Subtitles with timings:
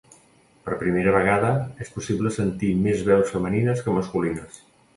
[0.69, 1.51] Per primera vegada,
[1.85, 4.63] és possible sentir més veus femenines que masculines.